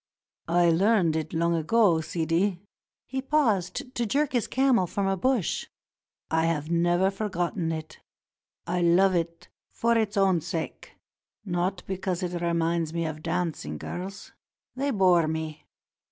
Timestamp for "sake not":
10.41-11.83